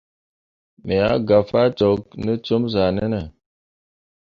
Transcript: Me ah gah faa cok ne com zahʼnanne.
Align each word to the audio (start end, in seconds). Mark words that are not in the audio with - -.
Me 0.85 0.95
ah 1.11 1.19
gah 1.27 1.43
faa 1.49 1.69
cok 1.77 2.01
ne 2.23 2.33
com 2.45 2.63
zahʼnanne. 2.73 3.21